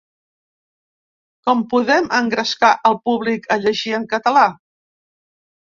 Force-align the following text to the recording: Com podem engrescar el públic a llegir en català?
Com 1.49 1.61
podem 1.73 2.09
engrescar 2.21 2.73
el 2.93 2.99
públic 3.11 3.47
a 3.57 3.61
llegir 3.69 3.97
en 4.01 4.11
català? 4.17 4.51